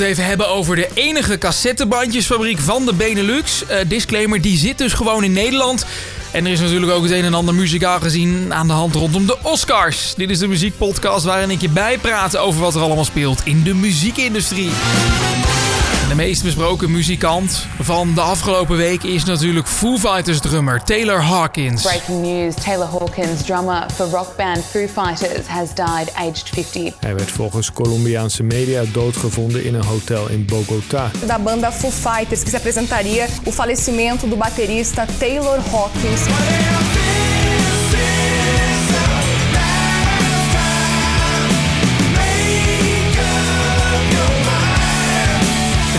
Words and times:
even 0.00 0.24
hebben 0.24 0.48
over 0.48 0.76
de 0.76 0.88
enige 0.94 1.38
cassettebandjesfabriek 1.38 2.58
van 2.58 2.84
de 2.86 2.94
Benelux. 2.94 3.62
Uh, 3.62 3.76
disclaimer, 3.86 4.40
die 4.40 4.58
zit 4.58 4.78
dus 4.78 4.92
gewoon 4.92 5.24
in 5.24 5.32
Nederland. 5.32 5.84
En 6.30 6.46
er 6.46 6.52
is 6.52 6.60
natuurlijk 6.60 6.92
ook 6.92 7.02
het 7.02 7.12
een 7.12 7.24
en 7.24 7.34
ander 7.34 7.54
muzikaal 7.54 8.00
gezien 8.00 8.54
aan 8.54 8.66
de 8.66 8.72
hand 8.72 8.94
rondom 8.94 9.26
de 9.26 9.36
Oscars. 9.42 10.14
Dit 10.16 10.30
is 10.30 10.38
de 10.38 10.48
muziekpodcast 10.48 11.24
waarin 11.24 11.50
ik 11.50 11.60
je 11.60 11.68
bijpraat 11.68 12.36
over 12.36 12.60
wat 12.60 12.74
er 12.74 12.80
allemaal 12.80 13.04
speelt 13.04 13.40
in 13.44 13.62
de 13.62 13.74
muziekindustrie. 13.74 14.70
De 16.10 16.16
meest 16.16 16.42
besproken 16.42 16.90
muzikant 16.90 17.66
van 17.80 18.14
de 18.14 18.20
afgelopen 18.20 18.76
week 18.76 19.02
is 19.02 19.24
natuurlijk 19.24 19.66
Foo 19.66 19.98
Fighters 19.98 20.40
drummer 20.40 20.82
Taylor 20.84 21.22
Hawkins. 21.22 21.82
Breaking 21.82 22.22
news: 22.22 22.54
Taylor 22.54 22.86
Hawkins, 22.86 23.42
drummer 23.42 23.86
for 23.94 24.06
rockband 24.06 24.64
Foo 24.64 24.86
Fighters, 24.86 25.46
has 25.46 25.74
died 25.74 26.14
aged 26.14 26.48
50. 26.48 26.94
Hij 27.00 27.14
werd 27.14 27.30
volgens 27.30 27.72
Colombiaanse 27.72 28.42
media 28.42 28.82
doodgevonden 28.92 29.64
in 29.64 29.74
een 29.74 29.84
hotel 29.84 30.28
in 30.28 30.46
Bogotá. 30.46 31.10
Da 31.26 31.38
banda 31.38 31.72
Foo 31.72 31.90
Fighters 31.90 32.40
que 32.42 32.50
se 32.50 32.56
apresentaria 32.56 33.26
o 33.44 33.50
falecimento 33.50 34.28
do 34.28 34.36
baterista 34.36 35.06
Taylor 35.18 35.58
Hawkins. 35.70 36.20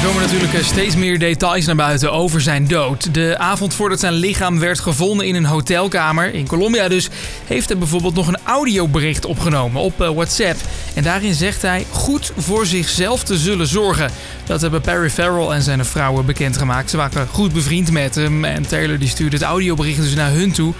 Komen 0.06 0.22
natuurlijk 0.22 0.54
eh, 0.54 0.64
steeds 0.64 0.96
meer 0.96 1.20
details 1.20 1.66
naar 1.66 1.76
buiten 1.76 2.12
over 2.12 2.42
zijn 2.42 2.68
dood. 2.68 3.14
De 3.14 3.38
avond 3.38 3.74
voordat 3.74 4.00
zijn 4.00 4.14
lichaam 4.14 4.60
werd 4.60 4.80
gevonden 4.80 5.28
in 5.28 5.36
een 5.36 5.46
hotelkamer, 5.46 6.34
in 6.34 6.48
Colombia 6.48 6.88
dus, 6.88 7.10
heeft 7.46 7.70
hij 7.70 7.78
bijvoorbeeld 7.78 8.14
nog 8.14 8.28
een 8.28 8.38
audiobericht 8.44 9.26
opgenomen 9.26 9.82
op 9.82 10.02
eh, 10.02 10.10
WhatsApp. 10.10 10.60
En 10.94 11.04
daarin 11.04 11.34
zegt 11.34 11.62
hij 11.62 11.86
goed 11.92 12.32
voor 12.38 12.66
zichzelf 12.66 13.24
te 13.24 13.38
zullen 13.38 13.68
zorgen. 13.68 14.12
Dat 14.46 14.62
hebben 14.62 14.82
Perry 14.82 15.10
Farrell 15.10 15.48
en 15.48 15.62
zijn 15.62 15.86
vrouwen 15.86 16.26
bekendgemaakt. 16.26 16.90
Ze 16.90 16.98
waren 16.98 17.28
goed 17.28 17.54
bevriend 17.54 17.92
met 17.92 18.16
hem 18.16 18.46
en 18.46 18.68
Taylor 18.68 19.00
die 19.00 19.10
stuurde 19.10 19.36
het 19.36 19.46
audiobericht 19.46 20.02
dus 20.02 20.16
naar 20.16 20.32
hun 20.32 20.52
toe. 20.52 20.74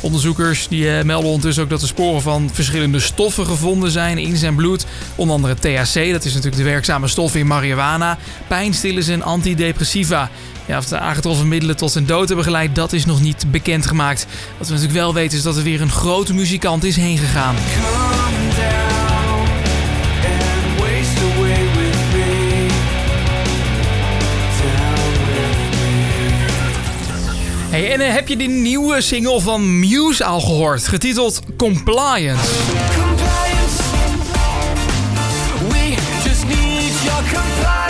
Onderzoekers 0.00 0.68
die 0.68 0.90
eh, 0.90 1.04
melden 1.04 1.26
ondertussen 1.26 1.62
ook 1.62 1.70
dat 1.70 1.82
er 1.82 1.88
sporen 1.88 2.22
van 2.22 2.50
verschillende 2.52 3.00
stoffen 3.00 3.46
gevonden 3.46 3.90
zijn 3.90 4.18
in 4.18 4.36
zijn 4.36 4.54
bloed. 4.54 4.86
Onder 5.14 5.34
andere 5.34 5.54
THC, 5.54 6.12
dat 6.12 6.24
is 6.24 6.34
natuurlijk 6.34 6.56
de 6.56 6.62
werkzame 6.62 7.08
stof 7.08 7.34
in 7.34 7.46
marihuana, 7.46 8.18
pijnstillers 8.46 9.08
en 9.08 9.22
antidepressiva. 9.22 10.30
Ja, 10.66 10.78
of 10.78 10.86
de 10.86 10.98
aangetroffen 10.98 11.48
middelen 11.48 11.76
tot 11.76 11.90
zijn 11.90 12.06
dood 12.06 12.26
hebben 12.26 12.44
geleid, 12.44 12.74
dat 12.74 12.92
is 12.92 13.04
nog 13.04 13.20
niet 13.20 13.50
bekendgemaakt. 13.50 14.26
Wat 14.58 14.66
we 14.66 14.72
natuurlijk 14.72 15.00
wel 15.00 15.14
weten 15.14 15.38
is 15.38 15.44
dat 15.44 15.56
er 15.56 15.62
weer 15.62 15.80
een 15.80 15.90
grote 15.90 16.34
muzikant 16.34 16.84
is 16.84 16.96
heen 16.96 17.18
gegaan. 17.18 17.54
Hey, 27.78 27.92
en 27.92 28.00
uh, 28.00 28.12
heb 28.12 28.28
je 28.28 28.36
die 28.36 28.48
nieuwe 28.48 29.00
single 29.00 29.40
van 29.40 29.78
Muse 29.78 30.24
al 30.24 30.40
gehoord? 30.40 30.86
Getiteld 30.86 31.40
Compliance. 31.56 32.48
Compliance. 32.94 33.82
We 35.68 35.94
just 36.24 36.44
need 36.46 36.92
your 37.04 37.22
compliance. 37.22 37.87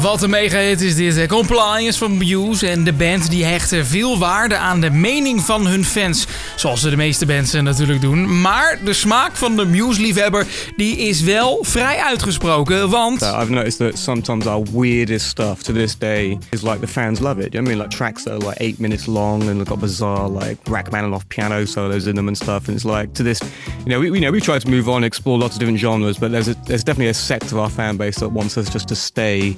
Wat 0.00 0.22
een 0.22 0.30
mega 0.30 0.58
hit 0.58 0.80
is 0.80 0.94
dit. 0.94 1.26
Compliance 1.26 1.98
van 1.98 2.16
Muse. 2.16 2.68
En 2.68 2.84
de 2.84 2.92
band 2.92 3.30
die 3.30 3.44
hechten 3.44 3.86
veel 3.86 4.18
waarde 4.18 4.56
aan 4.56 4.80
de 4.80 4.90
mening 4.90 5.40
van 5.40 5.66
hun 5.66 5.84
fans. 5.84 6.26
Zoals 6.56 6.80
de 6.80 6.96
meeste 6.96 7.26
bands 7.26 7.52
natuurlijk 7.52 8.00
doen. 8.00 8.40
Maar 8.40 8.78
de 8.84 8.92
smaak 8.92 9.36
van 9.36 9.56
de 9.56 9.64
Muse-liefhebber 9.64 10.46
die 10.76 10.96
is 10.96 11.20
wel 11.20 11.58
vrij 11.62 11.98
uitgesproken. 11.98 12.90
Want... 12.90 13.22
Uh, 13.22 13.38
I've 13.42 13.50
noticed 13.50 13.78
that 13.78 13.98
sometimes 13.98 14.46
our 14.46 14.62
weirdest 14.72 15.26
stuff 15.26 15.62
to 15.62 15.72
this 15.72 15.98
day 15.98 16.38
is 16.50 16.62
like 16.62 16.80
the 16.80 16.88
fans 16.88 17.18
love 17.18 17.40
it. 17.40 17.52
You 17.52 17.64
know 17.64 17.72
I 17.72 17.76
mean? 17.76 17.78
Like 17.78 17.96
tracks 17.96 18.22
that 18.22 18.32
are 18.32 18.48
like 18.48 18.60
eight 18.60 18.78
minutes 18.78 19.06
long 19.06 19.48
and 19.48 19.68
got 19.68 19.78
bizarre 19.78 20.28
like 20.28 20.56
Rachmaninoff 20.64 21.26
piano 21.28 21.66
solos 21.66 22.06
in 22.06 22.14
them 22.14 22.26
and 22.26 22.36
stuff. 22.36 22.68
And 22.68 22.76
it's 22.76 22.84
like 22.84 23.12
to 23.12 23.22
this, 23.22 23.40
you 23.84 23.90
know, 23.90 24.00
we, 24.00 24.06
you 24.06 24.20
know, 24.20 24.32
we 24.32 24.40
try 24.40 24.58
to 24.58 24.70
move 24.70 24.88
on, 24.88 25.04
explore 25.04 25.38
lots 25.38 25.54
of 25.54 25.58
different 25.58 25.80
genres, 25.80 26.18
but 26.18 26.30
there's 26.30 26.48
a, 26.48 26.54
there's 26.66 26.84
definitely 26.84 27.10
a 27.10 27.14
sect 27.14 27.52
of 27.52 27.58
our 27.58 27.70
fan 27.70 27.96
base 27.96 28.18
that 28.20 28.32
wants 28.32 28.56
us 28.56 28.70
just 28.70 28.88
to 28.88 28.94
stay 28.94 29.56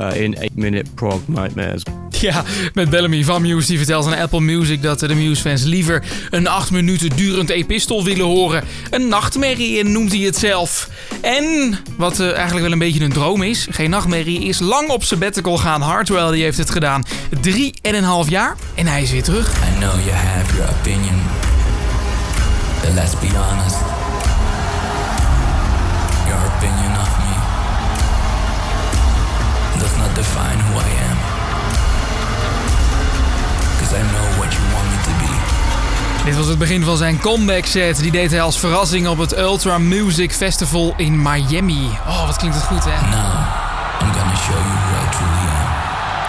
uh, 0.00 0.20
in 0.20 0.36
8-minute 0.36 0.90
prog 0.94 1.20
nightmares. 1.26 1.82
Ja, 2.20 2.44
met 2.74 2.90
Bellamy 2.90 3.24
van 3.24 3.42
Muse 3.42 3.66
die 3.66 3.76
vertelt 3.76 4.06
aan 4.06 4.18
Apple 4.18 4.40
Music 4.40 4.82
dat 4.82 4.98
de 4.98 5.14
Muse-fans 5.14 5.62
liever 5.62 6.02
een 6.30 6.48
8 6.48 6.70
minuten 6.70 7.16
durend 7.16 7.50
epistel 7.50 8.04
willen 8.04 8.24
horen. 8.24 8.64
Een 8.90 9.08
nachtmerrie 9.08 9.84
noemt 9.84 10.12
hij 10.12 10.20
het 10.20 10.36
zelf. 10.36 10.88
En 11.20 11.76
wat 11.96 12.20
uh, 12.20 12.32
eigenlijk 12.32 12.62
wel 12.62 12.72
een 12.72 12.78
beetje 12.78 13.04
een 13.04 13.12
droom 13.12 13.42
is, 13.42 13.66
geen 13.70 13.90
nachtmerrie, 13.90 14.40
is 14.40 14.58
lang 14.58 14.88
op 14.88 15.04
sabbatical 15.04 15.58
gaan. 15.58 15.80
Hardwell 15.80 16.30
die 16.30 16.42
heeft 16.42 16.58
het 16.58 16.70
gedaan. 16.70 17.02
Drie 17.40 17.74
en 17.82 17.94
een 17.94 18.04
half 18.04 18.28
jaar 18.28 18.56
en 18.74 18.86
hij 18.86 19.02
is 19.02 19.10
weer 19.10 19.22
terug. 19.22 19.48
I 19.48 19.78
know 19.78 19.92
you 20.04 20.10
have 20.10 20.56
your 20.56 20.70
opinion, 20.70 21.20
but 22.80 22.94
let's 22.94 23.18
be 23.20 23.30
honest. 23.36 23.78
Your 26.26 26.40
opinion 26.56 26.89
define 30.20 30.58
who 30.66 30.72
I 30.76 30.90
am. 31.08 31.18
Cause 33.78 33.92
I 33.94 34.02
know 34.12 34.26
what 34.38 34.50
you 34.54 34.62
want 34.74 34.86
me 34.92 34.98
to 35.08 35.12
be. 35.18 35.32
Dit 36.24 36.36
was 36.36 36.46
het 36.46 36.58
begin 36.58 36.84
van 36.84 36.96
zijn 36.96 37.18
comeback 37.18 37.66
set. 37.66 38.00
Die 38.00 38.10
deed 38.10 38.30
hij 38.30 38.42
als 38.42 38.58
verrassing 38.58 39.08
op 39.08 39.18
het 39.18 39.38
Ultra 39.38 39.78
Music 39.78 40.32
Festival 40.32 40.94
in 40.96 41.22
Miami. 41.22 41.98
Oh, 42.06 42.26
wat 42.26 42.36
klinkt 42.36 42.56
het 42.56 42.64
goed, 42.64 42.84
hè? 42.84 42.90
Now, 42.90 43.22
I'm 44.00 44.12
gonna 44.12 44.36
show 44.36 44.56
you 44.56 44.76
who 44.76 45.04
I 45.04 45.10
truly 45.10 45.48
am. 45.64 45.69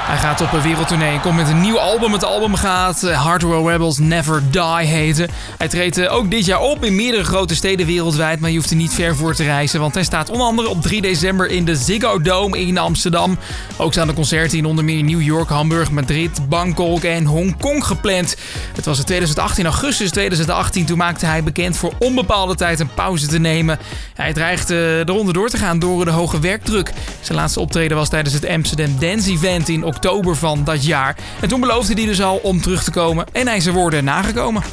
Hij 0.02 0.18
gaat 0.18 0.42
op 0.42 0.54
een 0.54 0.62
wereldtournee 0.62 1.14
en 1.14 1.22
komt 1.22 1.36
met 1.36 1.50
een 1.50 1.62
nieuw 1.62 1.80
album. 1.80 2.14
Het 2.14 2.24
album 2.24 2.56
gaat 2.56 3.04
eh, 3.04 3.24
Hardware 3.24 3.72
Rebels 3.72 3.98
Never 3.98 4.44
Die 4.52 4.88
heten. 4.88 5.30
Hij 5.58 5.68
treedt 5.68 5.98
eh, 5.98 6.14
ook 6.14 6.32
dit 6.32 6.46
jaar 6.46 6.60
op 6.60 6.86
in 6.86 6.96
meerdere 6.96 7.24
grote 7.24 7.56
steden 7.56 7.86
wereldwijd. 7.86 8.40
Maar 8.40 8.50
je 8.50 8.56
hoeft 8.56 8.70
er 8.70 8.76
niet 8.76 8.94
ver 8.94 9.16
voor 9.16 9.36
te 9.36 9.44
reizen. 9.44 9.80
Want 9.80 9.94
hij 9.94 10.04
staat 10.04 10.30
onder 10.30 10.48
andere 10.48 10.68
op 10.68 10.82
3 10.82 11.02
december 11.02 11.50
in 11.50 11.66
de 11.66 11.76
Ziggo 11.76 12.22
Dome 12.22 12.60
in 12.60 12.78
Amsterdam. 12.78 13.38
Ook 13.78 13.92
staan 13.92 14.08
de 14.08 14.14
concerten 14.14 14.58
in 14.58 14.66
onder 14.66 14.84
meer 14.84 15.04
New 15.04 15.22
York, 15.22 15.50
Hamburg, 15.50 15.92
Madrid, 15.92 16.50
Bangkok 16.50 17.04
en 17.04 17.26
Hongkong 17.26 17.86
gepland. 17.86 18.36
Het 18.76 18.86
was 18.86 19.00
in 19.00 19.06
2018, 19.06 19.66
augustus 19.66 20.12
2018. 20.12 20.86
Toen 20.86 20.98
maakte 20.98 21.26
hij 21.26 21.44
bekend 21.44 21.78
voor 21.78 21.94
onbepaalde 22.00 22.56
tijd 22.56 22.80
een 22.80 22.94
pauze 22.94 23.28
te 23.28 23.40
nemen. 23.40 23.80
Hij 24.14 24.34
dreigde 24.34 25.04
eronder 25.06 25.34
door 25.34 25.50
te 25.50 25.58
gaan 25.58 25.80
door 25.80 26.06
de 26.06 26.12
hoge 26.12 26.40
werkdruk. 26.40 26.92
Zijn 27.22 27.38
laatste 27.38 27.60
optreden 27.60 27.98
was 27.98 28.10
tijdens 28.10 28.34
het 28.34 28.48
Amsterdam 28.48 29.00
Dance 29.00 29.32
Event 29.32 29.70
in 29.70 29.84
oktober 29.96 30.36
van 30.36 30.64
dat 30.64 30.86
jaar. 30.86 31.18
En 31.42 31.48
toen 31.48 31.60
beloofde 31.60 31.94
hij 31.94 32.06
dus 32.06 32.22
al 32.22 32.38
om 32.38 32.62
terug 32.62 32.84
te 32.84 32.92
komen 32.92 33.26
en 33.32 33.48
hij 33.48 33.58
is 33.58 33.64
zijn 33.64 33.76
woorden 33.76 34.04
nagekomen. 34.04 34.64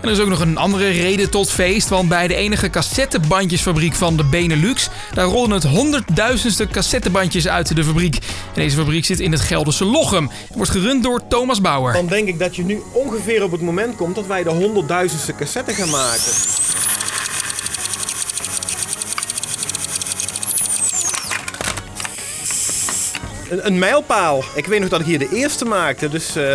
En 0.00 0.08
er 0.08 0.14
is 0.14 0.20
ook 0.20 0.28
nog 0.28 0.40
een 0.40 0.56
andere 0.56 0.90
reden 0.90 1.30
tot 1.30 1.50
feest, 1.50 1.88
want 1.88 2.08
bij 2.08 2.28
de 2.28 2.34
enige 2.34 2.70
cassettebandjesfabriek 2.70 3.94
van 3.94 4.16
de 4.16 4.24
Benelux, 4.24 4.88
daar 5.14 5.26
rollen 5.26 5.50
het 5.50 5.64
honderdduizendste 5.64 6.66
cassettebandjes 6.66 7.48
uit 7.48 7.76
de 7.76 7.84
fabriek. 7.84 8.14
En 8.14 8.20
deze 8.54 8.76
fabriek 8.76 9.04
zit 9.04 9.20
in 9.20 9.32
het 9.32 9.40
Gelderse 9.40 9.84
Lochem. 9.84 10.30
Het 10.30 10.56
wordt 10.56 10.70
gerund 10.70 11.02
door 11.02 11.20
Thomas 11.28 11.60
Bauer. 11.60 11.92
Dan 11.92 12.06
denk 12.06 12.28
ik 12.28 12.38
dat 12.38 12.56
je 12.56 12.64
nu 12.64 12.82
ongeveer 12.92 13.42
op 13.42 13.50
het 13.50 13.60
moment 13.60 13.96
komt 13.96 14.14
dat 14.14 14.26
wij 14.26 14.42
de 14.42 14.50
honderdduizendste 14.50 15.34
cassette 15.34 15.72
gaan 15.72 15.90
maken. 15.90 16.32
Een, 23.50 23.78
mijlpaal. 23.78 24.44
Ik 24.54 24.66
weet 24.66 24.80
nog 24.80 24.88
dat 24.88 25.00
ik 25.00 25.06
hier 25.06 25.18
de 25.18 25.28
eerste 25.32 25.64
maakte, 25.64 26.08
dus 26.08 26.36
uh, 26.36 26.54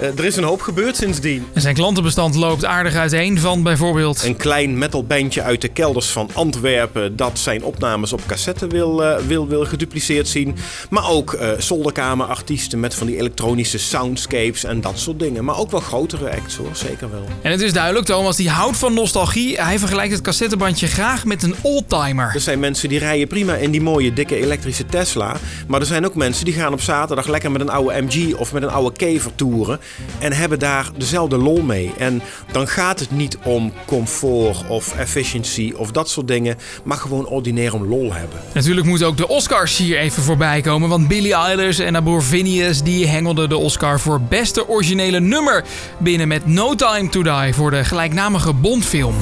er 0.00 0.24
is 0.24 0.36
een 0.36 0.44
hoop 0.44 0.60
gebeurd 0.60 0.96
sindsdien. 0.96 1.46
En 1.52 1.60
zijn 1.60 1.74
klantenbestand 1.74 2.34
loopt 2.34 2.64
aardig 2.64 2.94
uiteen 2.94 3.38
van 3.38 3.62
bijvoorbeeld... 3.62 4.22
Een 4.24 4.36
klein 4.36 4.78
metalbandje 4.78 5.42
uit 5.42 5.60
de 5.60 5.68
kelders 5.68 6.06
van 6.06 6.30
Antwerpen... 6.32 7.16
dat 7.16 7.38
zijn 7.38 7.64
opnames 7.64 8.12
op 8.12 8.20
cassette 8.26 8.66
wil, 8.66 9.02
uh, 9.02 9.16
wil, 9.16 9.48
wil 9.48 9.64
gedupliceerd 9.64 10.28
zien. 10.28 10.56
Maar 10.90 11.10
ook 11.10 11.32
uh, 11.32 11.48
zolderkamerartiesten 11.58 12.80
met 12.80 12.94
van 12.94 13.06
die 13.06 13.16
elektronische 13.16 13.78
soundscapes 13.78 14.64
en 14.64 14.80
dat 14.80 14.98
soort 14.98 15.18
dingen. 15.18 15.44
Maar 15.44 15.58
ook 15.58 15.70
wel 15.70 15.80
grotere 15.80 16.30
acts 16.30 16.56
hoor, 16.56 16.70
zeker 16.72 17.10
wel. 17.10 17.24
En 17.42 17.50
het 17.50 17.60
is 17.60 17.72
duidelijk, 17.72 18.06
Thomas 18.06 18.36
die 18.36 18.50
houdt 18.50 18.76
van 18.76 18.94
nostalgie. 18.94 19.62
Hij 19.62 19.78
vergelijkt 19.78 20.12
het 20.12 20.22
cassettebandje 20.22 20.86
graag 20.86 21.24
met 21.24 21.42
een 21.42 21.54
oldtimer. 21.62 22.30
Er 22.34 22.40
zijn 22.40 22.60
mensen 22.60 22.88
die 22.88 22.98
rijden 22.98 23.28
prima 23.28 23.54
in 23.54 23.70
die 23.70 23.82
mooie 23.82 24.12
dikke 24.12 24.36
elektrische 24.36 24.86
Tesla. 24.86 25.36
Maar 25.66 25.80
er 25.80 25.86
zijn 25.86 26.06
ook 26.06 26.14
mensen 26.14 26.32
mensen 26.34 26.52
die 26.52 26.62
gaan 26.62 26.72
op 26.72 26.80
zaterdag 26.80 27.26
lekker 27.26 27.50
met 27.50 27.60
een 27.60 27.68
oude 27.68 28.02
MG 28.02 28.34
of 28.34 28.52
met 28.52 28.62
een 28.62 28.68
oude 28.68 28.96
kever 28.96 29.34
toeren. 29.34 29.80
En 30.18 30.32
hebben 30.32 30.58
daar 30.58 30.90
dezelfde 30.96 31.36
lol 31.36 31.62
mee. 31.62 31.92
En 31.98 32.22
dan 32.52 32.68
gaat 32.68 33.00
het 33.00 33.10
niet 33.10 33.38
om 33.44 33.72
comfort 33.86 34.68
of 34.68 34.96
efficiency 34.96 35.72
of 35.76 35.90
dat 35.90 36.10
soort 36.10 36.28
dingen. 36.28 36.56
Maar 36.84 36.96
gewoon 36.96 37.26
ordinair 37.26 37.74
om 37.74 37.86
lol 37.86 38.12
hebben. 38.12 38.40
Natuurlijk 38.52 38.86
moeten 38.86 39.06
ook 39.06 39.16
de 39.16 39.28
Oscars 39.28 39.76
hier 39.76 39.98
even 39.98 40.22
voorbij 40.22 40.60
komen. 40.60 40.88
Want 40.88 41.08
Billie 41.08 41.34
Eilish 41.34 41.78
en 41.80 41.96
Abor 41.96 42.22
Phineas 42.22 42.82
die 42.82 43.06
hengelden 43.06 43.48
de 43.48 43.56
Oscar 43.56 44.00
voor 44.00 44.20
beste 44.20 44.68
originele 44.68 45.20
nummer 45.20 45.64
binnen 45.98 46.28
met 46.28 46.46
No 46.46 46.74
Time 46.74 47.08
To 47.08 47.22
Die 47.22 47.54
voor 47.54 47.70
de 47.70 47.84
gelijknamige 47.84 48.52
Bondfilm. 48.52 49.14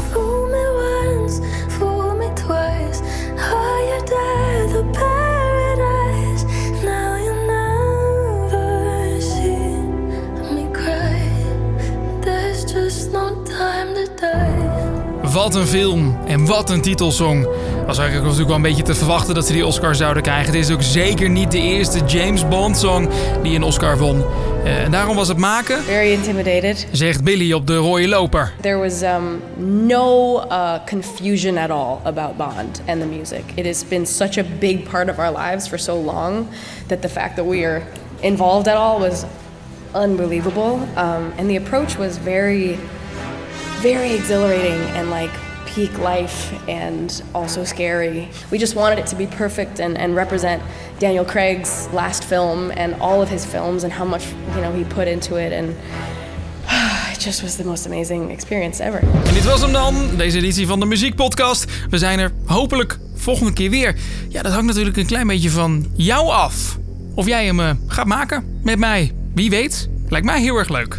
Wat 15.42 15.54
een 15.54 15.66
film 15.66 16.16
en 16.26 16.46
wat 16.46 16.70
een 16.70 16.80
titelsong. 16.80 17.44
Was 17.86 17.98
eigenlijk 17.98 18.22
natuurlijk 18.22 18.46
wel 18.46 18.56
een 18.56 18.62
beetje 18.62 18.82
te 18.82 18.94
verwachten 18.94 19.34
dat 19.34 19.46
ze 19.46 19.52
die 19.52 19.66
Oscar 19.66 19.94
zouden 19.94 20.22
krijgen. 20.22 20.52
Dit 20.52 20.64
is 20.64 20.70
ook 20.70 20.82
zeker 20.82 21.30
niet 21.30 21.50
de 21.50 21.58
eerste 21.58 22.04
James 22.06 22.48
Bond 22.48 22.76
song 22.76 23.08
die 23.42 23.56
een 23.56 23.62
Oscar 23.62 23.98
won. 23.98 24.24
Eh, 24.64 24.82
En 24.84 24.90
daarom 24.90 25.16
was 25.16 25.28
het 25.28 25.36
maken, 25.36 25.82
Very 25.82 26.12
intimidated. 26.12 26.86
zegt 26.92 27.24
Billy 27.24 27.52
op 27.52 27.66
de 27.66 27.76
rode 27.76 28.08
loper. 28.08 28.52
There 28.60 28.76
was 28.76 29.02
um, 29.02 29.42
no 29.86 30.36
uh, 30.50 30.72
confusion 30.86 31.58
at 31.58 31.70
all 31.70 31.98
about 32.04 32.36
Bond 32.36 32.80
and 32.86 33.00
the 33.00 33.06
music. 33.06 33.42
It 33.54 33.66
has 33.66 33.84
been 33.88 34.06
such 34.06 34.38
a 34.38 34.44
big 34.58 34.88
part 34.90 35.10
of 35.10 35.18
our 35.18 35.32
lives 35.38 35.68
for 35.68 35.78
so 35.78 36.02
long 36.04 36.46
that 36.86 37.02
the 37.02 37.08
fact 37.08 37.36
that 37.36 37.46
we 37.46 37.64
are 37.64 37.82
involved 38.20 38.68
at 38.68 38.76
all 38.76 39.00
was 39.00 39.24
unbelievable. 39.94 40.78
Um, 40.96 41.32
and 41.38 41.48
the 41.50 41.56
approach 41.56 41.98
was 41.98 42.18
very, 42.24 42.78
very 43.82 44.12
exhilarating 44.14 44.80
and 44.96 45.10
like 45.10 45.30
peak 45.66 45.98
life 45.98 46.52
and 46.68 47.22
also 47.34 47.64
scary. 47.64 48.28
We 48.50 48.58
just 48.58 48.76
wanted 48.76 48.98
it 48.98 49.06
to 49.08 49.16
be 49.16 49.26
perfect 49.26 49.80
and, 49.80 49.98
and 49.98 50.14
represent 50.14 50.62
Daniel 50.98 51.24
Craig's 51.24 51.88
last 51.92 52.24
film 52.24 52.70
and 52.70 52.94
all 53.00 53.20
of 53.22 53.28
his 53.28 53.44
films 53.44 53.82
and 53.82 53.92
how 53.92 54.04
much 54.04 54.24
you 54.54 54.60
know 54.60 54.72
he 54.72 54.84
put 54.84 55.08
into 55.08 55.36
it 55.36 55.52
and 55.52 55.70
it 57.12 57.18
just 57.18 57.42
was 57.42 57.56
the 57.56 57.64
most 57.64 57.86
amazing 57.86 58.30
experience 58.30 58.82
ever. 58.82 59.00
En 59.26 59.34
dit 59.34 59.44
was 59.44 59.60
hem 59.60 59.72
dan, 59.72 59.94
deze 60.16 60.36
editie 60.36 60.66
van 60.66 60.80
de 60.80 60.86
Muziekpodcast. 60.86 61.64
We 61.90 61.98
zijn 61.98 62.18
er 62.18 62.32
hopelijk 62.46 62.98
volgende 63.14 63.52
keer 63.52 63.70
weer. 63.70 63.94
Ja, 64.28 64.42
dat 64.42 64.52
hangt 64.52 64.66
natuurlijk 64.66 64.96
een 64.96 65.06
klein 65.06 65.26
beetje 65.26 65.50
van 65.50 65.86
jou 65.92 66.28
af. 66.28 66.78
Of 67.14 67.26
jij 67.26 67.46
hem 67.46 67.60
eh, 67.60 67.70
gaat 67.86 68.06
maken 68.06 68.60
met 68.62 68.78
mij. 68.78 69.12
Wie 69.34 69.50
weet, 69.50 69.88
lijkt 70.08 70.26
mij 70.26 70.40
heel 70.40 70.56
erg 70.56 70.68
leuk. 70.68 70.96